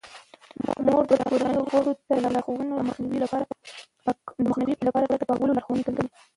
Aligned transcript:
مور 0.85 1.03
د 1.11 1.13
کورنۍ 1.27 1.57
غړو 1.71 1.91
ته 2.07 2.13
د 2.23 2.25
ناروغیو 2.35 2.77
د 2.79 2.87
مخنیوي 2.89 3.19
لپاره 4.87 5.05
د 5.07 5.13
پاکولو 5.29 5.55
لارښوونه 5.55 5.81
کوي. 5.97 6.03